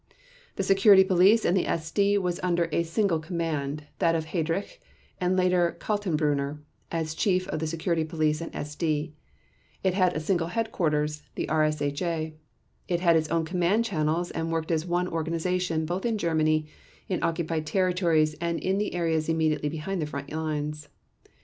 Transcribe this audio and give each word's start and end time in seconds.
The 0.55 0.63
Security 0.63 1.03
Police 1.03 1.45
and 1.45 1.55
SD 1.55 2.17
was 2.17 2.39
under 2.41 2.67
a 2.71 2.81
single 2.81 3.19
command, 3.19 3.83
that 3.99 4.15
of 4.15 4.25
Heydrich 4.25 4.79
and 5.19 5.37
later 5.37 5.77
Kaltenbrunner, 5.79 6.57
as 6.91 7.13
Chief 7.13 7.47
of 7.49 7.59
the 7.59 7.67
Security 7.67 8.03
Police 8.03 8.41
and 8.41 8.51
SD; 8.51 9.11
it 9.83 9.93
had 9.93 10.15
a 10.15 10.19
single 10.19 10.47
headquarters, 10.47 11.21
the 11.35 11.45
RSHA; 11.45 12.33
it 12.87 12.99
had 12.99 13.15
its 13.15 13.29
own 13.29 13.45
command 13.45 13.85
channels 13.85 14.31
and 14.31 14.51
worked 14.51 14.71
as 14.71 14.87
one 14.87 15.07
organization 15.07 15.85
both 15.85 16.03
in 16.03 16.17
Germany, 16.17 16.67
in 17.07 17.21
occupied 17.21 17.67
territories, 17.67 18.33
and 18.41 18.59
in 18.59 18.79
the 18.79 18.95
areas 18.95 19.29
immediately 19.29 19.69
behind 19.69 20.01
the 20.01 20.07
front 20.07 20.31
lines. 20.31 20.89